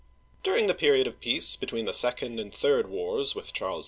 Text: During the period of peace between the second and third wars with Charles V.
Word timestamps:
During 0.41 0.65
the 0.65 0.73
period 0.73 1.05
of 1.05 1.19
peace 1.19 1.55
between 1.55 1.85
the 1.85 1.93
second 1.93 2.39
and 2.39 2.51
third 2.51 2.89
wars 2.89 3.35
with 3.35 3.53
Charles 3.53 3.79
V. 3.79 3.79